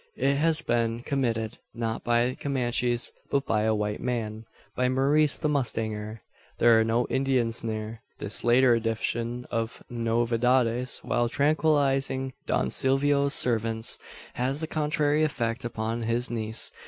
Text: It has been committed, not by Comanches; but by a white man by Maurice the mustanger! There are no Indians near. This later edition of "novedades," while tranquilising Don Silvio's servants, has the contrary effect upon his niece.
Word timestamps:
It 0.17 0.37
has 0.37 0.63
been 0.63 1.03
committed, 1.03 1.59
not 1.75 2.03
by 2.03 2.33
Comanches; 2.39 3.11
but 3.29 3.45
by 3.45 3.61
a 3.65 3.75
white 3.75 4.01
man 4.01 4.45
by 4.75 4.89
Maurice 4.89 5.37
the 5.37 5.47
mustanger! 5.47 6.21
There 6.57 6.79
are 6.79 6.83
no 6.83 7.05
Indians 7.05 7.63
near. 7.63 8.01
This 8.17 8.43
later 8.43 8.73
edition 8.73 9.45
of 9.51 9.83
"novedades," 9.91 11.01
while 11.03 11.29
tranquilising 11.29 12.33
Don 12.47 12.71
Silvio's 12.71 13.35
servants, 13.35 13.99
has 14.33 14.59
the 14.61 14.65
contrary 14.65 15.23
effect 15.23 15.63
upon 15.63 16.01
his 16.01 16.31
niece. 16.31 16.71